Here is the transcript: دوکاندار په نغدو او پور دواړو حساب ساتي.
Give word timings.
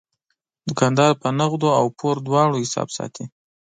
دوکاندار 0.67 1.11
په 1.21 1.27
نغدو 1.39 1.69
او 1.79 1.85
پور 1.97 2.15
دواړو 2.27 2.61
حساب 2.63 2.87
ساتي. 2.97 3.25